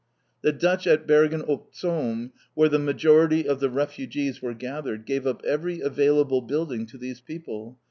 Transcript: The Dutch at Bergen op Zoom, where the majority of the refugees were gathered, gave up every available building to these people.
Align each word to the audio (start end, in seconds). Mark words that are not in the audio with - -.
The 0.41 0.51
Dutch 0.51 0.87
at 0.87 1.05
Bergen 1.05 1.43
op 1.47 1.75
Zoom, 1.75 2.31
where 2.55 2.67
the 2.69 2.79
majority 2.79 3.47
of 3.47 3.59
the 3.59 3.69
refugees 3.69 4.41
were 4.41 4.55
gathered, 4.55 5.05
gave 5.05 5.27
up 5.27 5.43
every 5.45 5.79
available 5.79 6.41
building 6.41 6.87
to 6.87 6.97
these 6.97 7.21
people. 7.21 7.77